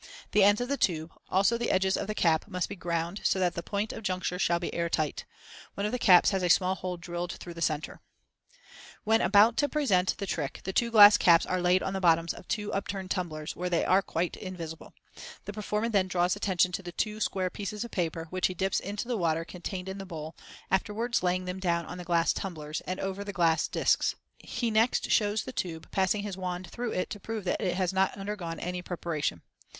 [0.31, 3.37] The ends of the tube, also the edges of the caps, must be ground, so
[3.37, 5.25] that the point of juncture shall be air tight.
[5.75, 8.49] One of the caps has a small hole drilled through the center (see Fig.
[8.49, 8.49] 31).
[8.49, 8.57] Fig.
[8.65, 8.65] 31.
[8.65, 9.03] Glass Cylinder and Caps.
[9.03, 12.33] When about to present the trick the two glass caps are laid on the bottoms
[12.33, 14.93] of two upturned tumblers, where they are quite invisible.
[15.45, 19.07] The performer then draws attention to two square pieces of paper, which he dips into
[19.07, 20.35] the water contained in the bowl,
[20.71, 24.15] afterwards laying them down on the glass tumblers, and over the glass discs.
[24.39, 27.93] He next shows the tube, passing his wand through it to prove that it has
[27.93, 29.43] not undergone any preparation.